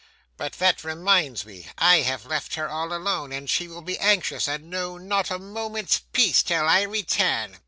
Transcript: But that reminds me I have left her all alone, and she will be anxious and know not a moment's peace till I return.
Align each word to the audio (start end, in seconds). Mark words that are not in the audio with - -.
But 0.35 0.53
that 0.53 0.83
reminds 0.83 1.45
me 1.45 1.67
I 1.77 1.97
have 1.97 2.25
left 2.25 2.55
her 2.55 2.67
all 2.67 2.91
alone, 2.91 3.31
and 3.31 3.47
she 3.47 3.67
will 3.67 3.83
be 3.83 3.99
anxious 3.99 4.47
and 4.47 4.67
know 4.67 4.97
not 4.97 5.29
a 5.29 5.37
moment's 5.37 6.01
peace 6.11 6.41
till 6.41 6.67
I 6.67 6.81
return. 6.81 7.59